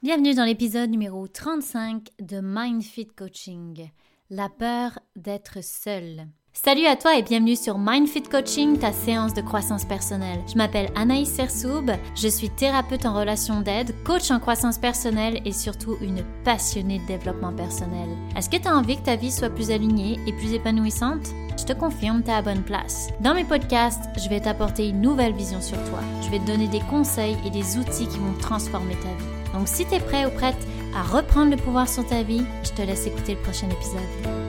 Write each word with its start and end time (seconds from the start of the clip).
Bienvenue 0.00 0.32
dans 0.32 0.44
l'épisode 0.44 0.90
numéro 0.90 1.26
35 1.26 2.10
de 2.20 2.38
MindFit 2.38 3.08
Coaching, 3.08 3.90
la 4.30 4.48
peur 4.48 5.00
d'être 5.16 5.58
seul. 5.60 6.28
Salut 6.52 6.86
à 6.86 6.94
toi 6.94 7.18
et 7.18 7.24
bienvenue 7.24 7.56
sur 7.56 7.78
MindFit 7.78 8.22
Coaching, 8.22 8.78
ta 8.78 8.92
séance 8.92 9.34
de 9.34 9.40
croissance 9.40 9.84
personnelle. 9.84 10.38
Je 10.46 10.56
m'appelle 10.56 10.92
Anaïs 10.94 11.28
Sersoub, 11.28 11.90
je 12.14 12.28
suis 12.28 12.48
thérapeute 12.48 13.06
en 13.06 13.12
relation 13.12 13.60
d'aide, 13.60 13.92
coach 14.04 14.30
en 14.30 14.38
croissance 14.38 14.78
personnelle 14.78 15.42
et 15.44 15.50
surtout 15.50 15.96
une 16.00 16.22
passionnée 16.44 17.00
de 17.00 17.06
développement 17.06 17.52
personnel. 17.52 18.08
Est-ce 18.36 18.50
que 18.50 18.56
tu 18.56 18.68
as 18.68 18.76
envie 18.76 18.98
que 18.98 19.04
ta 19.04 19.16
vie 19.16 19.32
soit 19.32 19.50
plus 19.50 19.72
alignée 19.72 20.20
et 20.28 20.32
plus 20.32 20.52
épanouissante? 20.52 21.26
Je 21.58 21.64
te 21.64 21.72
confirme, 21.72 22.22
tu 22.22 22.30
es 22.30 22.34
à 22.34 22.42
bonne 22.42 22.62
place. 22.62 23.08
Dans 23.20 23.34
mes 23.34 23.44
podcasts, 23.44 24.04
je 24.16 24.28
vais 24.28 24.40
t'apporter 24.40 24.90
une 24.90 25.00
nouvelle 25.00 25.34
vision 25.34 25.60
sur 25.60 25.78
toi. 25.90 25.98
Je 26.22 26.30
vais 26.30 26.38
te 26.38 26.46
donner 26.46 26.68
des 26.68 26.82
conseils 26.88 27.36
et 27.44 27.50
des 27.50 27.78
outils 27.78 28.06
qui 28.06 28.18
vont 28.18 28.38
transformer 28.38 28.94
ta 28.94 29.08
vie. 29.08 29.37
Donc 29.54 29.68
si 29.68 29.84
tu 29.86 29.94
es 29.94 30.00
prêt 30.00 30.26
ou 30.26 30.30
prête 30.30 30.56
à 30.94 31.02
reprendre 31.02 31.50
le 31.50 31.56
pouvoir 31.56 31.88
sur 31.88 32.06
ta 32.06 32.22
vie, 32.22 32.44
je 32.64 32.70
te 32.70 32.82
laisse 32.82 33.06
écouter 33.06 33.34
le 33.34 33.40
prochain 33.40 33.68
épisode. 33.68 34.47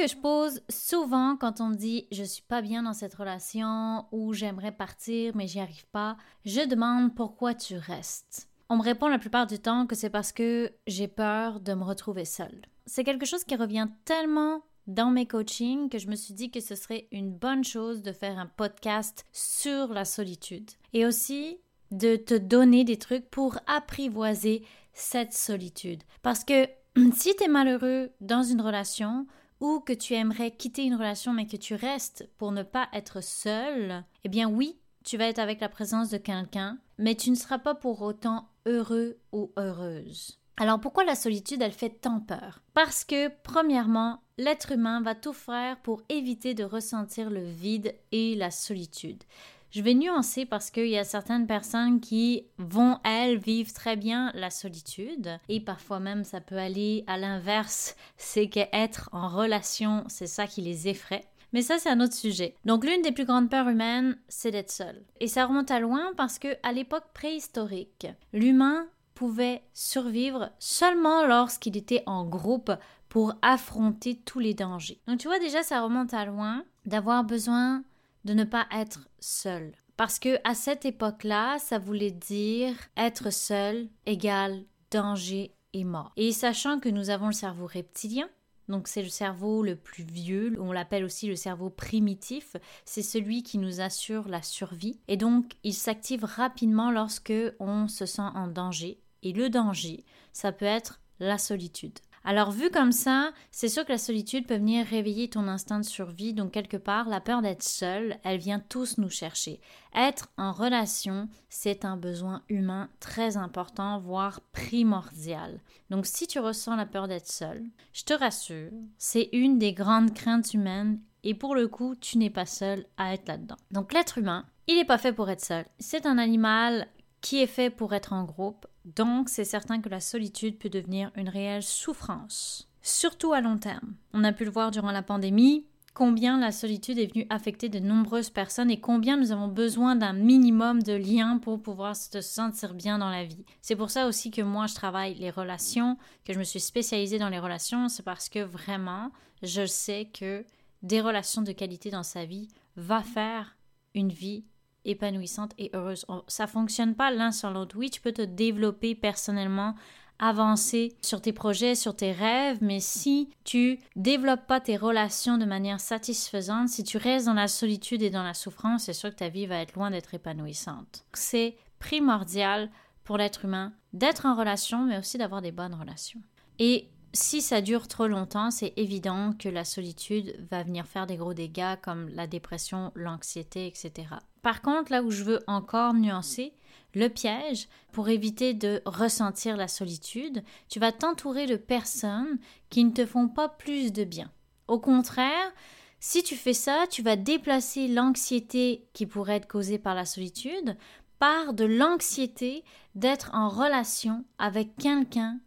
Que 0.00 0.06
je 0.06 0.16
pose 0.16 0.62
souvent 0.70 1.36
quand 1.36 1.60
on 1.60 1.68
me 1.68 1.74
dit 1.74 2.06
je 2.10 2.24
suis 2.24 2.42
pas 2.42 2.62
bien 2.62 2.84
dans 2.84 2.94
cette 2.94 3.14
relation 3.14 4.06
ou 4.12 4.32
j'aimerais 4.32 4.72
partir 4.72 5.36
mais 5.36 5.46
j'y 5.46 5.60
arrive 5.60 5.86
pas, 5.88 6.16
je 6.46 6.66
demande 6.66 7.14
pourquoi 7.14 7.52
tu 7.52 7.76
restes. 7.76 8.48
On 8.70 8.78
me 8.78 8.82
répond 8.82 9.08
la 9.08 9.18
plupart 9.18 9.46
du 9.46 9.58
temps 9.58 9.86
que 9.86 9.94
c'est 9.94 10.08
parce 10.08 10.32
que 10.32 10.72
j'ai 10.86 11.06
peur 11.06 11.60
de 11.60 11.74
me 11.74 11.84
retrouver 11.84 12.24
seule. 12.24 12.62
C'est 12.86 13.04
quelque 13.04 13.26
chose 13.26 13.44
qui 13.44 13.56
revient 13.56 13.88
tellement 14.06 14.62
dans 14.86 15.10
mes 15.10 15.26
coachings 15.26 15.90
que 15.90 15.98
je 15.98 16.08
me 16.08 16.16
suis 16.16 16.32
dit 16.32 16.50
que 16.50 16.60
ce 16.60 16.76
serait 16.76 17.06
une 17.12 17.30
bonne 17.30 17.64
chose 17.64 18.00
de 18.00 18.12
faire 18.12 18.38
un 18.38 18.46
podcast 18.46 19.26
sur 19.32 19.88
la 19.88 20.06
solitude 20.06 20.70
et 20.94 21.04
aussi 21.04 21.58
de 21.90 22.16
te 22.16 22.34
donner 22.34 22.84
des 22.84 22.96
trucs 22.96 23.28
pour 23.28 23.58
apprivoiser 23.66 24.64
cette 24.94 25.34
solitude. 25.34 26.04
Parce 26.22 26.42
que 26.42 26.66
si 27.14 27.36
tu 27.36 27.44
es 27.44 27.48
malheureux 27.48 28.12
dans 28.22 28.42
une 28.42 28.62
relation, 28.62 29.26
ou 29.60 29.80
que 29.80 29.92
tu 29.92 30.14
aimerais 30.14 30.50
quitter 30.50 30.84
une 30.84 30.94
relation 30.94 31.32
mais 31.32 31.46
que 31.46 31.56
tu 31.56 31.74
restes 31.74 32.28
pour 32.38 32.52
ne 32.52 32.62
pas 32.62 32.88
être 32.92 33.22
seul, 33.22 34.04
eh 34.24 34.28
bien 34.28 34.48
oui, 34.48 34.78
tu 35.04 35.16
vas 35.16 35.26
être 35.26 35.38
avec 35.38 35.60
la 35.60 35.68
présence 35.68 36.10
de 36.10 36.18
quelqu'un, 36.18 36.78
mais 36.98 37.14
tu 37.14 37.30
ne 37.30 37.36
seras 37.36 37.58
pas 37.58 37.74
pour 37.74 38.02
autant 38.02 38.48
heureux 38.66 39.18
ou 39.32 39.52
heureuse. 39.56 40.38
Alors 40.56 40.78
pourquoi 40.78 41.04
la 41.04 41.14
solitude, 41.14 41.62
elle 41.62 41.72
fait 41.72 41.88
tant 41.88 42.20
peur? 42.20 42.60
Parce 42.74 43.04
que, 43.04 43.28
premièrement, 43.42 44.20
l'être 44.36 44.72
humain 44.72 45.00
va 45.00 45.14
tout 45.14 45.32
faire 45.32 45.80
pour 45.80 46.02
éviter 46.10 46.52
de 46.52 46.64
ressentir 46.64 47.30
le 47.30 47.42
vide 47.42 47.94
et 48.12 48.34
la 48.34 48.50
solitude. 48.50 49.24
Je 49.70 49.82
vais 49.82 49.94
nuancer 49.94 50.46
parce 50.46 50.72
qu'il 50.72 50.88
y 50.88 50.98
a 50.98 51.04
certaines 51.04 51.46
personnes 51.46 52.00
qui 52.00 52.44
vont, 52.58 52.98
elles, 53.04 53.38
vivre 53.38 53.72
très 53.72 53.94
bien 53.94 54.32
la 54.34 54.50
solitude. 54.50 55.38
Et 55.48 55.60
parfois 55.60 56.00
même, 56.00 56.24
ça 56.24 56.40
peut 56.40 56.58
aller 56.58 57.04
à 57.06 57.16
l'inverse. 57.16 57.94
C'est 58.16 58.48
qu'être 58.48 59.08
en 59.12 59.28
relation, 59.28 60.04
c'est 60.08 60.26
ça 60.26 60.48
qui 60.48 60.60
les 60.60 60.88
effraie. 60.88 61.24
Mais 61.52 61.62
ça, 61.62 61.78
c'est 61.78 61.88
un 61.88 62.00
autre 62.00 62.14
sujet. 62.14 62.54
Donc, 62.64 62.84
l'une 62.84 63.02
des 63.02 63.12
plus 63.12 63.24
grandes 63.24 63.48
peurs 63.48 63.68
humaines, 63.68 64.18
c'est 64.28 64.50
d'être 64.50 64.72
seul. 64.72 65.04
Et 65.20 65.28
ça 65.28 65.46
remonte 65.46 65.70
à 65.70 65.78
loin 65.78 66.12
parce 66.16 66.38
que, 66.40 66.48
à 66.64 66.72
l'époque 66.72 67.12
préhistorique, 67.14 68.08
l'humain 68.32 68.86
pouvait 69.14 69.62
survivre 69.72 70.50
seulement 70.58 71.26
lorsqu'il 71.26 71.76
était 71.76 72.02
en 72.06 72.24
groupe 72.24 72.72
pour 73.08 73.34
affronter 73.42 74.16
tous 74.16 74.38
les 74.38 74.54
dangers. 74.54 75.00
Donc, 75.06 75.18
tu 75.18 75.28
vois, 75.28 75.38
déjà, 75.38 75.62
ça 75.62 75.82
remonte 75.82 76.14
à 76.14 76.24
loin 76.24 76.64
d'avoir 76.86 77.24
besoin 77.24 77.84
de 78.24 78.34
ne 78.34 78.44
pas 78.44 78.66
être 78.72 79.08
seul. 79.18 79.72
Parce 79.96 80.18
que 80.18 80.38
à 80.44 80.54
cette 80.54 80.84
époque-là, 80.84 81.58
ça 81.58 81.78
voulait 81.78 82.10
dire 82.10 82.74
être 82.96 83.30
seul 83.30 83.88
égale 84.06 84.64
danger 84.90 85.54
et 85.72 85.84
mort. 85.84 86.12
Et 86.16 86.32
sachant 86.32 86.80
que 86.80 86.88
nous 86.88 87.10
avons 87.10 87.26
le 87.26 87.32
cerveau 87.32 87.66
reptilien, 87.66 88.28
donc 88.68 88.88
c'est 88.88 89.02
le 89.02 89.08
cerveau 89.08 89.62
le 89.62 89.76
plus 89.76 90.04
vieux, 90.04 90.56
on 90.60 90.72
l'appelle 90.72 91.04
aussi 91.04 91.26
le 91.26 91.36
cerveau 91.36 91.70
primitif, 91.70 92.56
c'est 92.84 93.02
celui 93.02 93.42
qui 93.42 93.58
nous 93.58 93.80
assure 93.80 94.28
la 94.28 94.42
survie 94.42 95.00
et 95.08 95.16
donc 95.16 95.56
il 95.64 95.74
s'active 95.74 96.24
rapidement 96.24 96.90
lorsque 96.90 97.32
on 97.58 97.88
se 97.88 98.06
sent 98.06 98.22
en 98.22 98.46
danger 98.46 99.00
et 99.22 99.32
le 99.32 99.50
danger, 99.50 100.04
ça 100.32 100.52
peut 100.52 100.64
être 100.64 101.00
la 101.18 101.36
solitude. 101.36 101.98
Alors 102.22 102.50
vu 102.50 102.70
comme 102.70 102.92
ça, 102.92 103.32
c'est 103.50 103.68
sûr 103.68 103.84
que 103.84 103.92
la 103.92 103.98
solitude 103.98 104.46
peut 104.46 104.56
venir 104.56 104.86
réveiller 104.86 105.30
ton 105.30 105.48
instinct 105.48 105.80
de 105.80 105.84
survie, 105.86 106.34
donc 106.34 106.52
quelque 106.52 106.76
part, 106.76 107.08
la 107.08 107.20
peur 107.20 107.40
d'être 107.40 107.62
seul, 107.62 108.18
elle 108.24 108.38
vient 108.38 108.60
tous 108.60 108.98
nous 108.98 109.08
chercher. 109.08 109.60
Être 109.94 110.28
en 110.36 110.52
relation, 110.52 111.28
c'est 111.48 111.84
un 111.84 111.96
besoin 111.96 112.42
humain 112.50 112.90
très 113.00 113.38
important, 113.38 113.98
voire 114.00 114.40
primordial. 114.52 115.60
Donc 115.88 116.04
si 116.04 116.26
tu 116.26 116.38
ressens 116.38 116.76
la 116.76 116.86
peur 116.86 117.08
d'être 117.08 117.30
seul, 117.30 117.64
je 117.94 118.04
te 118.04 118.12
rassure, 118.12 118.70
c'est 118.98 119.30
une 119.32 119.58
des 119.58 119.72
grandes 119.72 120.12
craintes 120.12 120.52
humaines 120.52 121.00
et 121.22 121.34
pour 121.34 121.54
le 121.54 121.68
coup, 121.68 121.94
tu 121.96 122.18
n'es 122.18 122.30
pas 122.30 122.46
seul 122.46 122.84
à 122.98 123.14
être 123.14 123.28
là-dedans. 123.28 123.56
Donc 123.70 123.94
l'être 123.94 124.18
humain, 124.18 124.44
il 124.66 124.76
n'est 124.76 124.84
pas 124.84 124.98
fait 124.98 125.12
pour 125.12 125.30
être 125.30 125.44
seul. 125.44 125.64
C'est 125.78 126.06
un 126.06 126.18
animal 126.18 126.86
qui 127.20 127.42
est 127.42 127.46
fait 127.46 127.70
pour 127.70 127.94
être 127.94 128.12
en 128.12 128.24
groupe, 128.24 128.66
donc 128.84 129.28
c'est 129.28 129.44
certain 129.44 129.80
que 129.80 129.88
la 129.88 130.00
solitude 130.00 130.58
peut 130.58 130.68
devenir 130.68 131.10
une 131.16 131.28
réelle 131.28 131.62
souffrance, 131.62 132.68
surtout 132.82 133.32
à 133.32 133.40
long 133.40 133.58
terme. 133.58 133.94
On 134.12 134.24
a 134.24 134.32
pu 134.32 134.44
le 134.44 134.50
voir 134.50 134.70
durant 134.70 134.92
la 134.92 135.02
pandémie, 135.02 135.66
combien 135.92 136.38
la 136.38 136.52
solitude 136.52 136.98
est 136.98 137.12
venue 137.12 137.26
affecter 137.28 137.68
de 137.68 137.78
nombreuses 137.78 138.30
personnes 138.30 138.70
et 138.70 138.80
combien 138.80 139.16
nous 139.16 139.32
avons 139.32 139.48
besoin 139.48 139.96
d'un 139.96 140.12
minimum 140.12 140.82
de 140.82 140.94
liens 140.94 141.38
pour 141.38 141.60
pouvoir 141.60 141.96
se 141.96 142.20
sentir 142.20 142.74
bien 142.74 142.98
dans 142.98 143.10
la 143.10 143.24
vie. 143.24 143.44
C'est 143.60 143.76
pour 143.76 143.90
ça 143.90 144.06
aussi 144.06 144.30
que 144.30 144.42
moi 144.42 144.66
je 144.66 144.74
travaille 144.74 145.14
les 145.14 145.30
relations, 145.30 145.98
que 146.24 146.32
je 146.32 146.38
me 146.38 146.44
suis 146.44 146.60
spécialisée 146.60 147.18
dans 147.18 147.28
les 147.28 147.38
relations, 147.38 147.88
c'est 147.88 148.04
parce 148.04 148.28
que 148.28 148.38
vraiment 148.38 149.10
je 149.42 149.66
sais 149.66 150.06
que 150.06 150.44
des 150.82 151.00
relations 151.00 151.42
de 151.42 151.52
qualité 151.52 151.90
dans 151.90 152.02
sa 152.02 152.24
vie 152.24 152.48
va 152.76 153.02
faire 153.02 153.56
une 153.94 154.10
vie 154.10 154.44
épanouissante 154.84 155.52
et 155.58 155.70
heureuse. 155.74 156.04
Ça 156.28 156.46
fonctionne 156.46 156.94
pas 156.94 157.10
l'un 157.10 157.32
sur 157.32 157.50
l'autre. 157.50 157.76
Oui, 157.78 157.90
tu 157.90 158.00
peux 158.00 158.12
te 158.12 158.22
développer 158.22 158.94
personnellement, 158.94 159.74
avancer 160.18 160.96
sur 161.02 161.20
tes 161.22 161.32
projets, 161.32 161.74
sur 161.74 161.96
tes 161.96 162.12
rêves, 162.12 162.58
mais 162.60 162.80
si 162.80 163.30
tu 163.44 163.78
développes 163.96 164.46
pas 164.46 164.60
tes 164.60 164.76
relations 164.76 165.38
de 165.38 165.46
manière 165.46 165.80
satisfaisante, 165.80 166.68
si 166.68 166.84
tu 166.84 166.98
restes 166.98 167.26
dans 167.26 167.34
la 167.34 167.48
solitude 167.48 168.02
et 168.02 168.10
dans 168.10 168.22
la 168.22 168.34
souffrance, 168.34 168.84
c'est 168.84 168.92
sûr 168.92 169.10
que 169.10 169.16
ta 169.16 169.28
vie 169.28 169.46
va 169.46 169.56
être 169.56 169.74
loin 169.74 169.90
d'être 169.90 170.14
épanouissante. 170.14 171.04
C'est 171.14 171.56
primordial 171.78 172.70
pour 173.04 173.16
l'être 173.16 173.44
humain 173.44 173.72
d'être 173.92 174.26
en 174.26 174.36
relation, 174.36 174.84
mais 174.84 174.98
aussi 174.98 175.18
d'avoir 175.18 175.42
des 175.42 175.52
bonnes 175.52 175.74
relations. 175.74 176.20
Et 176.58 176.88
si 177.12 177.42
ça 177.42 177.60
dure 177.60 177.88
trop 177.88 178.06
longtemps, 178.06 178.50
c'est 178.50 178.72
évident 178.76 179.32
que 179.32 179.48
la 179.48 179.64
solitude 179.64 180.36
va 180.50 180.62
venir 180.62 180.86
faire 180.86 181.06
des 181.06 181.16
gros 181.16 181.34
dégâts 181.34 181.76
comme 181.82 182.08
la 182.10 182.26
dépression, 182.26 182.92
l'anxiété, 182.94 183.66
etc. 183.66 184.08
Par 184.42 184.62
contre, 184.62 184.92
là 184.92 185.02
où 185.02 185.10
je 185.10 185.24
veux 185.24 185.40
encore 185.46 185.94
nuancer, 185.94 186.54
le 186.94 187.08
piège, 187.08 187.68
pour 187.92 188.08
éviter 188.08 188.54
de 188.54 188.82
ressentir 188.84 189.56
la 189.56 189.68
solitude, 189.68 190.42
tu 190.68 190.78
vas 190.78 190.92
t'entourer 190.92 191.46
de 191.46 191.56
personnes 191.56 192.38
qui 192.68 192.84
ne 192.84 192.92
te 192.92 193.06
font 193.06 193.28
pas 193.28 193.48
plus 193.48 193.92
de 193.92 194.04
bien. 194.04 194.30
Au 194.68 194.78
contraire, 194.78 195.52
si 195.98 196.22
tu 196.22 196.36
fais 196.36 196.54
ça, 196.54 196.86
tu 196.88 197.02
vas 197.02 197.16
déplacer 197.16 197.88
l'anxiété 197.88 198.88
qui 198.92 199.06
pourrait 199.06 199.36
être 199.36 199.48
causée 199.48 199.78
par 199.78 199.94
la 199.94 200.06
solitude 200.06 200.76
par 201.18 201.52
de 201.52 201.66
l'anxiété 201.66 202.64
d'être 202.94 203.30
en 203.34 203.50
relation 203.50 204.24
avec 204.38 204.74
quelqu'un 204.76 205.38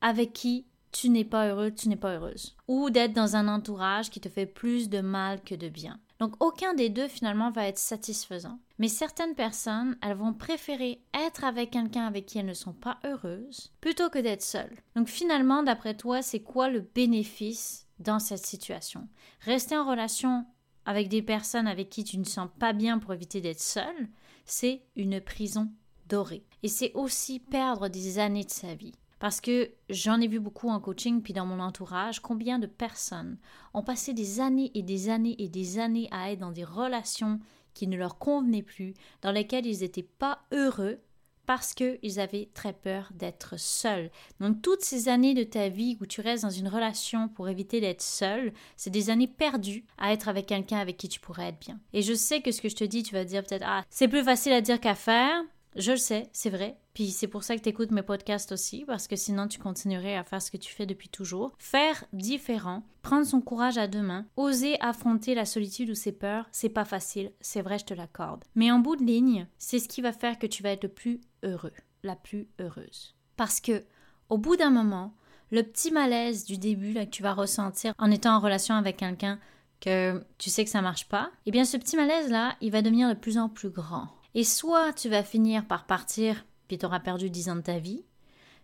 avec 0.00 0.32
qui 0.32 0.66
tu 1.00 1.10
n'es 1.10 1.24
pas 1.24 1.48
heureux, 1.48 1.70
tu 1.70 1.88
n'es 1.88 1.96
pas 1.96 2.14
heureuse. 2.14 2.56
Ou 2.68 2.90
d'être 2.90 3.12
dans 3.12 3.36
un 3.36 3.48
entourage 3.48 4.10
qui 4.10 4.20
te 4.20 4.28
fait 4.28 4.46
plus 4.46 4.88
de 4.88 5.00
mal 5.00 5.42
que 5.42 5.54
de 5.54 5.68
bien. 5.68 6.00
Donc 6.18 6.42
aucun 6.42 6.72
des 6.72 6.88
deux 6.88 7.08
finalement 7.08 7.50
va 7.50 7.66
être 7.66 7.78
satisfaisant. 7.78 8.58
Mais 8.78 8.88
certaines 8.88 9.34
personnes, 9.34 9.98
elles 10.00 10.16
vont 10.16 10.32
préférer 10.32 11.02
être 11.12 11.44
avec 11.44 11.70
quelqu'un 11.70 12.06
avec 12.06 12.24
qui 12.24 12.38
elles 12.38 12.46
ne 12.46 12.54
sont 12.54 12.72
pas 12.72 12.98
heureuses 13.04 13.72
plutôt 13.80 14.08
que 14.08 14.18
d'être 14.18 14.42
seules. 14.42 14.78
Donc 14.94 15.08
finalement, 15.08 15.62
d'après 15.62 15.96
toi, 15.96 16.22
c'est 16.22 16.40
quoi 16.40 16.70
le 16.70 16.80
bénéfice 16.80 17.86
dans 17.98 18.18
cette 18.18 18.46
situation? 18.46 19.08
Rester 19.40 19.76
en 19.76 19.88
relation 19.88 20.46
avec 20.86 21.08
des 21.08 21.22
personnes 21.22 21.66
avec 21.66 21.90
qui 21.90 22.04
tu 22.04 22.16
ne 22.16 22.24
sens 22.24 22.48
pas 22.58 22.72
bien 22.72 22.98
pour 22.98 23.12
éviter 23.12 23.40
d'être 23.40 23.60
seule, 23.60 24.08
c'est 24.46 24.82
une 24.94 25.20
prison 25.20 25.70
dorée. 26.08 26.46
Et 26.62 26.68
c'est 26.68 26.92
aussi 26.94 27.40
perdre 27.40 27.88
des 27.88 28.18
années 28.18 28.44
de 28.44 28.50
sa 28.50 28.74
vie. 28.74 28.94
Parce 29.18 29.40
que 29.40 29.70
j'en 29.88 30.20
ai 30.20 30.28
vu 30.28 30.40
beaucoup 30.40 30.68
en 30.68 30.80
coaching, 30.80 31.22
puis 31.22 31.32
dans 31.32 31.46
mon 31.46 31.60
entourage, 31.60 32.20
combien 32.20 32.58
de 32.58 32.66
personnes 32.66 33.38
ont 33.74 33.82
passé 33.82 34.12
des 34.12 34.40
années 34.40 34.70
et 34.74 34.82
des 34.82 35.08
années 35.08 35.36
et 35.38 35.48
des 35.48 35.78
années 35.78 36.08
à 36.10 36.30
être 36.32 36.40
dans 36.40 36.52
des 36.52 36.64
relations 36.64 37.40
qui 37.72 37.86
ne 37.86 37.96
leur 37.96 38.18
convenaient 38.18 38.62
plus, 38.62 38.94
dans 39.22 39.32
lesquels 39.32 39.66
ils 39.66 39.80
n'étaient 39.80 40.02
pas 40.02 40.40
heureux, 40.52 40.98
parce 41.46 41.74
qu'ils 41.74 42.20
avaient 42.20 42.50
très 42.52 42.72
peur 42.72 43.10
d'être 43.14 43.58
seuls. 43.58 44.10
Donc 44.40 44.60
toutes 44.60 44.82
ces 44.82 45.08
années 45.08 45.34
de 45.34 45.44
ta 45.44 45.68
vie 45.68 45.96
où 46.00 46.06
tu 46.06 46.20
restes 46.20 46.42
dans 46.42 46.50
une 46.50 46.68
relation 46.68 47.28
pour 47.28 47.48
éviter 47.48 47.80
d'être 47.80 48.02
seul, 48.02 48.52
c'est 48.76 48.90
des 48.90 49.10
années 49.10 49.28
perdues 49.28 49.84
à 49.96 50.12
être 50.12 50.28
avec 50.28 50.46
quelqu'un 50.46 50.78
avec 50.78 50.96
qui 50.96 51.08
tu 51.08 51.20
pourrais 51.20 51.48
être 51.48 51.60
bien. 51.60 51.78
Et 51.92 52.02
je 52.02 52.14
sais 52.14 52.42
que 52.42 52.50
ce 52.50 52.60
que 52.60 52.68
je 52.68 52.76
te 52.76 52.84
dis, 52.84 53.02
tu 53.02 53.14
vas 53.14 53.24
dire 53.24 53.44
peut-être 53.44 53.64
ah, 53.66 53.84
c'est 53.88 54.08
plus 54.08 54.24
facile 54.24 54.52
à 54.52 54.60
dire 54.60 54.80
qu'à 54.80 54.94
faire. 54.94 55.42
Je 55.76 55.90
le 55.90 55.98
sais, 55.98 56.28
c'est 56.32 56.48
vrai. 56.48 56.78
Puis 56.94 57.10
c'est 57.10 57.28
pour 57.28 57.44
ça 57.44 57.54
que 57.54 57.60
tu 57.60 57.68
écoutes 57.68 57.90
mes 57.90 58.02
podcasts 58.02 58.50
aussi, 58.52 58.84
parce 58.86 59.06
que 59.06 59.16
sinon 59.16 59.46
tu 59.46 59.58
continuerais 59.58 60.16
à 60.16 60.24
faire 60.24 60.40
ce 60.40 60.50
que 60.50 60.56
tu 60.56 60.72
fais 60.72 60.86
depuis 60.86 61.10
toujours. 61.10 61.52
Faire 61.58 62.04
différent, 62.14 62.82
prendre 63.02 63.26
son 63.26 63.42
courage 63.42 63.76
à 63.76 63.86
deux 63.86 64.00
mains, 64.00 64.24
oser 64.36 64.80
affronter 64.80 65.34
la 65.34 65.44
solitude 65.44 65.90
ou 65.90 65.94
ses 65.94 66.12
peurs, 66.12 66.48
c'est 66.50 66.70
pas 66.70 66.86
facile, 66.86 67.30
c'est 67.42 67.60
vrai, 67.60 67.78
je 67.78 67.84
te 67.84 67.94
l'accorde. 67.94 68.44
Mais 68.54 68.70
en 68.70 68.78
bout 68.78 68.96
de 68.96 69.04
ligne, 69.04 69.46
c'est 69.58 69.78
ce 69.78 69.88
qui 69.88 70.00
va 70.00 70.12
faire 70.12 70.38
que 70.38 70.46
tu 70.46 70.62
vas 70.62 70.70
être 70.70 70.84
le 70.84 70.88
plus 70.88 71.20
heureux, 71.42 71.74
la 72.02 72.16
plus 72.16 72.48
heureuse. 72.58 73.14
Parce 73.36 73.60
que, 73.60 73.84
au 74.30 74.38
bout 74.38 74.56
d'un 74.56 74.70
moment, 74.70 75.14
le 75.50 75.62
petit 75.62 75.90
malaise 75.90 76.44
du 76.46 76.56
début 76.56 76.94
là, 76.94 77.04
que 77.04 77.10
tu 77.10 77.22
vas 77.22 77.34
ressentir 77.34 77.92
en 77.98 78.10
étant 78.10 78.34
en 78.34 78.40
relation 78.40 78.74
avec 78.74 78.96
quelqu'un 78.96 79.38
que 79.80 80.24
tu 80.38 80.48
sais 80.48 80.64
que 80.64 80.70
ça 80.70 80.80
marche 80.80 81.06
pas, 81.06 81.30
eh 81.44 81.50
bien 81.50 81.66
ce 81.66 81.76
petit 81.76 81.96
malaise 81.96 82.30
là, 82.30 82.56
il 82.62 82.72
va 82.72 82.80
devenir 82.80 83.10
de 83.10 83.14
plus 83.14 83.36
en 83.36 83.50
plus 83.50 83.68
grand. 83.68 84.08
Et 84.36 84.44
soit 84.44 84.92
tu 84.92 85.08
vas 85.08 85.22
finir 85.22 85.66
par 85.66 85.86
partir, 85.86 86.44
puis 86.68 86.76
tu 86.76 86.84
auras 86.84 87.00
perdu 87.00 87.30
10 87.30 87.48
ans 87.48 87.56
de 87.56 87.62
ta 87.62 87.78
vie, 87.78 88.04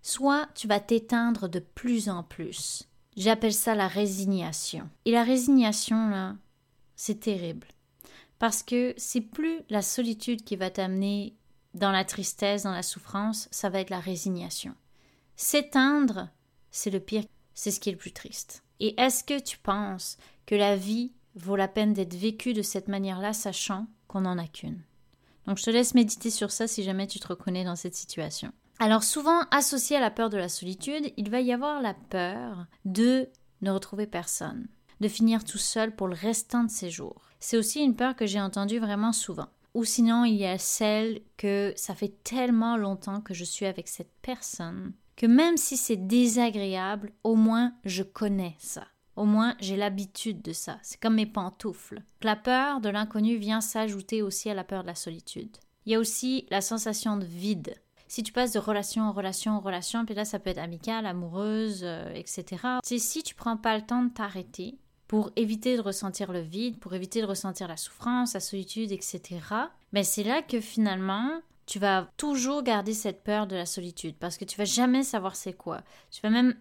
soit 0.02 0.46
tu 0.54 0.68
vas 0.68 0.80
t'éteindre 0.80 1.48
de 1.48 1.60
plus 1.60 2.10
en 2.10 2.22
plus. 2.22 2.86
J'appelle 3.16 3.54
ça 3.54 3.74
la 3.74 3.88
résignation. 3.88 4.90
Et 5.06 5.12
la 5.12 5.24
résignation, 5.24 6.10
là, 6.10 6.36
c'est 6.94 7.20
terrible. 7.20 7.68
Parce 8.38 8.62
que 8.62 8.92
c'est 8.98 9.22
plus 9.22 9.62
la 9.70 9.80
solitude 9.80 10.44
qui 10.44 10.56
va 10.56 10.68
t'amener 10.68 11.36
dans 11.72 11.90
la 11.90 12.04
tristesse, 12.04 12.64
dans 12.64 12.72
la 12.72 12.82
souffrance, 12.82 13.48
ça 13.50 13.70
va 13.70 13.80
être 13.80 13.88
la 13.88 14.00
résignation. 14.00 14.74
S'éteindre, 15.36 16.28
c'est 16.70 16.90
le 16.90 17.00
pire, 17.00 17.24
c'est 17.54 17.70
ce 17.70 17.80
qui 17.80 17.88
est 17.88 17.92
le 17.92 17.98
plus 17.98 18.12
triste. 18.12 18.62
Et 18.78 19.00
est-ce 19.00 19.24
que 19.24 19.40
tu 19.40 19.56
penses 19.56 20.18
que 20.44 20.54
la 20.54 20.76
vie 20.76 21.12
vaut 21.34 21.56
la 21.56 21.68
peine 21.68 21.94
d'être 21.94 22.14
vécue 22.14 22.52
de 22.52 22.60
cette 22.60 22.88
manière-là, 22.88 23.32
sachant 23.32 23.86
qu'on 24.06 24.20
n'en 24.20 24.36
a 24.36 24.46
qu'une? 24.46 24.82
Donc 25.46 25.58
je 25.58 25.64
te 25.64 25.70
laisse 25.70 25.94
méditer 25.94 26.30
sur 26.30 26.50
ça 26.50 26.66
si 26.66 26.82
jamais 26.82 27.06
tu 27.06 27.18
te 27.18 27.28
reconnais 27.28 27.64
dans 27.64 27.76
cette 27.76 27.94
situation. 27.94 28.52
Alors 28.78 29.04
souvent 29.04 29.42
associé 29.50 29.96
à 29.96 30.00
la 30.00 30.10
peur 30.10 30.30
de 30.30 30.36
la 30.36 30.48
solitude, 30.48 31.12
il 31.16 31.30
va 31.30 31.40
y 31.40 31.52
avoir 31.52 31.80
la 31.80 31.94
peur 31.94 32.66
de 32.84 33.28
ne 33.60 33.70
retrouver 33.70 34.06
personne, 34.06 34.66
de 35.00 35.08
finir 35.08 35.44
tout 35.44 35.58
seul 35.58 35.94
pour 35.94 36.08
le 36.08 36.14
restant 36.14 36.64
de 36.64 36.70
ses 36.70 36.90
jours. 36.90 37.22
C'est 37.40 37.56
aussi 37.56 37.80
une 37.80 37.96
peur 37.96 38.16
que 38.16 38.26
j'ai 38.26 38.40
entendue 38.40 38.78
vraiment 38.78 39.12
souvent. 39.12 39.48
Ou 39.74 39.84
sinon, 39.84 40.24
il 40.24 40.34
y 40.34 40.44
a 40.44 40.58
celle 40.58 41.22
que 41.38 41.72
ça 41.76 41.94
fait 41.94 42.22
tellement 42.24 42.76
longtemps 42.76 43.20
que 43.20 43.34
je 43.34 43.44
suis 43.44 43.64
avec 43.64 43.88
cette 43.88 44.12
personne 44.20 44.92
que 45.16 45.26
même 45.26 45.56
si 45.56 45.76
c'est 45.76 45.96
désagréable, 45.96 47.12
au 47.22 47.36
moins 47.36 47.74
je 47.84 48.02
connais 48.02 48.56
ça. 48.58 48.86
Au 49.16 49.24
moins, 49.24 49.56
j'ai 49.60 49.76
l'habitude 49.76 50.42
de 50.42 50.52
ça. 50.52 50.78
C'est 50.82 51.00
comme 51.00 51.16
mes 51.16 51.26
pantoufles. 51.26 52.02
La 52.22 52.36
peur 52.36 52.80
de 52.80 52.88
l'inconnu 52.88 53.36
vient 53.36 53.60
s'ajouter 53.60 54.22
aussi 54.22 54.48
à 54.48 54.54
la 54.54 54.64
peur 54.64 54.82
de 54.82 54.88
la 54.88 54.94
solitude. 54.94 55.56
Il 55.84 55.92
y 55.92 55.94
a 55.94 55.98
aussi 55.98 56.46
la 56.50 56.60
sensation 56.60 57.16
de 57.16 57.24
vide. 57.24 57.74
Si 58.08 58.22
tu 58.22 58.32
passes 58.32 58.52
de 58.52 58.58
relation 58.58 59.04
en 59.04 59.12
relation 59.12 59.52
en 59.52 59.60
relation, 59.60 60.04
puis 60.04 60.14
là 60.14 60.24
ça 60.24 60.38
peut 60.38 60.50
être 60.50 60.58
amical, 60.58 61.06
amoureuse, 61.06 61.80
euh, 61.82 62.12
etc. 62.14 62.62
C'est 62.84 62.98
si 62.98 63.22
tu 63.22 63.34
prends 63.34 63.56
pas 63.56 63.76
le 63.76 63.86
temps 63.86 64.02
de 64.02 64.10
t'arrêter 64.10 64.76
pour 65.08 65.30
éviter 65.36 65.76
de 65.76 65.82
ressentir 65.82 66.30
le 66.30 66.40
vide, 66.40 66.78
pour 66.78 66.94
éviter 66.94 67.20
de 67.20 67.26
ressentir 67.26 67.68
la 67.68 67.76
souffrance, 67.76 68.34
la 68.34 68.40
solitude, 68.40 68.92
etc. 68.92 69.40
Ben 69.92 70.04
c'est 70.04 70.24
là 70.24 70.42
que 70.42 70.60
finalement 70.60 71.40
tu 71.64 71.78
vas 71.78 72.08
toujours 72.16 72.62
garder 72.62 72.92
cette 72.92 73.22
peur 73.22 73.46
de 73.46 73.56
la 73.56 73.66
solitude 73.66 74.16
parce 74.18 74.36
que 74.36 74.44
tu 74.44 74.58
vas 74.58 74.64
jamais 74.66 75.04
savoir 75.04 75.34
c'est 75.34 75.52
quoi. 75.54 75.80
Tu 76.10 76.20
vas 76.20 76.30
même 76.30 76.54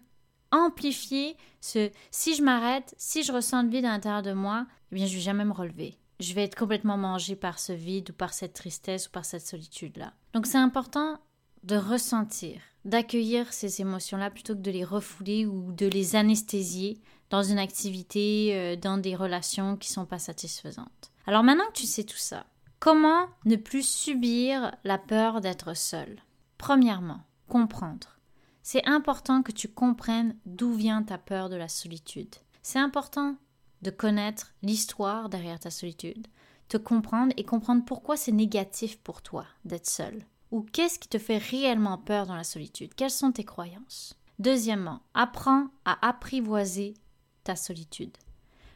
amplifier 0.51 1.37
ce 1.59 1.91
si 2.11 2.35
je 2.35 2.43
m'arrête, 2.43 2.93
si 2.97 3.23
je 3.23 3.31
ressens 3.31 3.63
le 3.63 3.69
vide 3.69 3.85
à 3.85 3.89
l'intérieur 3.89 4.21
de 4.21 4.33
moi, 4.33 4.65
eh 4.91 4.95
bien 4.95 5.05
je 5.05 5.15
vais 5.15 5.21
jamais 5.21 5.45
me 5.45 5.53
relever. 5.53 5.97
Je 6.19 6.33
vais 6.33 6.43
être 6.43 6.57
complètement 6.57 6.97
mangé 6.97 7.35
par 7.35 7.59
ce 7.59 7.73
vide 7.73 8.11
ou 8.11 8.13
par 8.13 8.33
cette 8.33 8.53
tristesse 8.53 9.07
ou 9.07 9.11
par 9.11 9.25
cette 9.25 9.45
solitude-là. 9.45 10.13
Donc 10.33 10.45
c'est 10.45 10.57
important 10.57 11.19
de 11.63 11.75
ressentir, 11.75 12.59
d'accueillir 12.85 13.51
ces 13.53 13.81
émotions-là 13.81 14.29
plutôt 14.29 14.55
que 14.55 14.61
de 14.61 14.71
les 14.71 14.83
refouler 14.83 15.45
ou 15.45 15.71
de 15.71 15.87
les 15.87 16.15
anesthésier 16.15 17.01
dans 17.29 17.43
une 17.43 17.59
activité, 17.59 18.51
euh, 18.53 18.75
dans 18.75 18.97
des 18.97 19.15
relations 19.15 19.77
qui 19.77 19.89
sont 19.89 20.05
pas 20.05 20.19
satisfaisantes. 20.19 21.11
Alors 21.27 21.43
maintenant 21.43 21.67
que 21.67 21.79
tu 21.79 21.87
sais 21.87 22.03
tout 22.03 22.17
ça, 22.17 22.45
comment 22.79 23.27
ne 23.45 23.55
plus 23.55 23.87
subir 23.87 24.75
la 24.83 24.97
peur 24.97 25.41
d'être 25.41 25.75
seul 25.75 26.19
Premièrement, 26.57 27.21
comprendre. 27.47 28.19
C'est 28.73 28.87
important 28.87 29.43
que 29.43 29.51
tu 29.51 29.67
comprennes 29.67 30.33
d'où 30.45 30.71
vient 30.73 31.03
ta 31.03 31.17
peur 31.17 31.49
de 31.49 31.57
la 31.57 31.67
solitude. 31.67 32.33
C'est 32.61 32.79
important 32.79 33.35
de 33.81 33.91
connaître 33.91 34.53
l'histoire 34.61 35.27
derrière 35.27 35.59
ta 35.59 35.69
solitude, 35.69 36.25
te 36.69 36.77
comprendre 36.77 37.33
et 37.35 37.43
comprendre 37.43 37.83
pourquoi 37.83 38.15
c'est 38.15 38.31
négatif 38.31 38.97
pour 38.99 39.23
toi 39.23 39.45
d'être 39.65 39.89
seul. 39.89 40.25
Ou 40.51 40.61
qu'est-ce 40.61 40.99
qui 40.99 41.09
te 41.09 41.17
fait 41.17 41.37
réellement 41.37 41.97
peur 41.97 42.27
dans 42.27 42.35
la 42.37 42.45
solitude? 42.45 42.95
Quelles 42.95 43.11
sont 43.11 43.33
tes 43.33 43.43
croyances? 43.43 44.17
Deuxièmement, 44.39 45.01
apprends 45.13 45.67
à 45.83 46.07
apprivoiser 46.07 46.93
ta 47.43 47.57
solitude. 47.57 48.15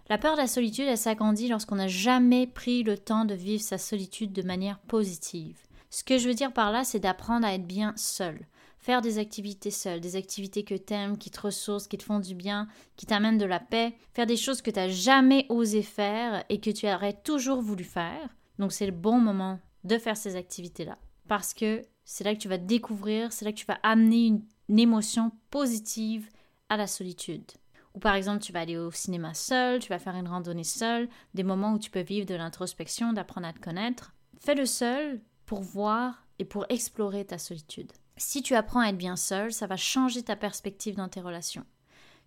La 0.09 0.17
peur 0.17 0.33
de 0.33 0.41
la 0.41 0.47
solitude, 0.47 0.87
elle 0.89 0.97
s'agrandit 0.97 1.47
lorsqu'on 1.47 1.75
n'a 1.75 1.87
jamais 1.87 2.47
pris 2.47 2.83
le 2.83 2.97
temps 2.97 3.23
de 3.23 3.33
vivre 3.33 3.63
sa 3.63 3.77
solitude 3.77 4.33
de 4.33 4.41
manière 4.41 4.79
positive. 4.79 5.57
Ce 5.89 6.03
que 6.03 6.17
je 6.17 6.27
veux 6.27 6.35
dire 6.35 6.51
par 6.51 6.73
là, 6.73 6.83
c'est 6.83 6.99
d'apprendre 6.99 7.47
à 7.47 7.53
être 7.53 7.65
bien 7.65 7.93
seul, 7.95 8.45
Faire 8.85 9.01
des 9.01 9.17
activités 9.17 9.71
seules, 9.71 9.99
des 9.99 10.15
activités 10.15 10.63
que 10.63 10.75
t'aimes, 10.75 11.17
qui 11.17 11.31
te 11.31 11.41
ressourcent, 11.41 11.87
qui 11.87 11.97
te 11.97 12.03
font 12.03 12.19
du 12.19 12.35
bien, 12.35 12.67
qui 12.97 13.07
t'amènent 13.07 13.39
de 13.39 13.45
la 13.45 13.59
paix. 13.59 13.95
Faire 14.13 14.27
des 14.27 14.37
choses 14.37 14.61
que 14.61 14.69
tu 14.69 14.77
n'as 14.77 14.89
jamais 14.89 15.47
osé 15.49 15.81
faire 15.81 16.45
et 16.49 16.59
que 16.59 16.69
tu 16.69 16.85
aurais 16.85 17.13
toujours 17.13 17.63
voulu 17.63 17.83
faire. 17.83 18.29
Donc 18.59 18.71
c'est 18.71 18.85
le 18.85 18.91
bon 18.91 19.17
moment 19.17 19.59
de 19.85 19.97
faire 19.97 20.15
ces 20.15 20.35
activités-là. 20.35 20.99
Parce 21.27 21.55
que 21.55 21.81
c'est 22.03 22.23
là 22.23 22.35
que 22.35 22.39
tu 22.39 22.47
vas 22.47 22.59
découvrir, 22.59 23.33
c'est 23.33 23.43
là 23.43 23.51
que 23.53 23.57
tu 23.57 23.65
vas 23.65 23.79
amener 23.81 24.27
une, 24.27 24.43
une 24.69 24.77
émotion 24.77 25.31
positive 25.49 26.29
à 26.69 26.77
la 26.77 26.85
solitude. 26.85 27.53
Ou 27.95 27.99
par 27.99 28.13
exemple, 28.13 28.43
tu 28.43 28.51
vas 28.51 28.59
aller 28.59 28.77
au 28.77 28.91
cinéma 28.91 29.33
seul, 29.33 29.79
tu 29.79 29.89
vas 29.89 29.97
faire 29.97 30.15
une 30.15 30.27
randonnée 30.27 30.63
seul, 30.63 31.09
des 31.33 31.41
moments 31.41 31.73
où 31.73 31.79
tu 31.79 31.89
peux 31.89 32.03
vivre 32.03 32.27
de 32.27 32.35
l'introspection, 32.35 33.13
d'apprendre 33.13 33.47
à 33.47 33.53
te 33.53 33.59
connaître. 33.59 34.13
Fais-le 34.37 34.67
seul 34.67 35.21
pour 35.47 35.61
voir 35.61 36.27
et 36.37 36.45
pour 36.45 36.67
explorer 36.69 37.25
ta 37.25 37.39
solitude. 37.39 37.91
Si 38.17 38.41
tu 38.41 38.55
apprends 38.55 38.79
à 38.79 38.89
être 38.89 38.97
bien 38.97 39.17
seul, 39.17 39.51
ça 39.51 39.67
va 39.67 39.75
changer 39.75 40.23
ta 40.23 40.35
perspective 40.35 40.95
dans 40.95 41.09
tes 41.09 41.21
relations. 41.21 41.65